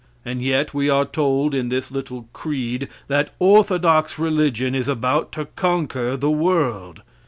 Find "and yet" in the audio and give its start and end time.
0.25-0.73